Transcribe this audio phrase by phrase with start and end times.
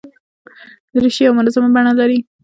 [0.95, 2.19] دریشي یو منظمه بڼه لري.